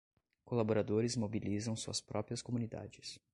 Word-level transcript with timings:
Colaboradores 0.43 1.15
mobilizam 1.15 1.75
suas 1.75 2.01
próprias 2.01 2.41
comunidades 2.41 3.19